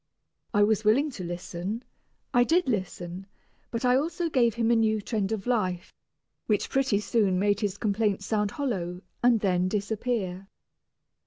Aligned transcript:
I 0.51 0.63
was 0.63 0.83
willing 0.83 1.11
to 1.11 1.23
listen, 1.23 1.83
I 2.33 2.43
did 2.43 2.67
listen, 2.67 3.27
but 3.69 3.85
I 3.85 3.95
also 3.97 4.31
gave 4.31 4.55
him 4.55 4.71
a 4.71 4.75
new 4.75 4.99
trend 4.99 5.31
of 5.31 5.45
life, 5.45 5.93
which 6.47 6.71
pretty 6.71 6.99
soon 6.99 7.37
made 7.37 7.59
his 7.59 7.77
complaints 7.77 8.25
sound 8.25 8.49
hollow 8.49 9.03
and 9.21 9.41
then 9.41 9.67
disappear. 9.67 10.47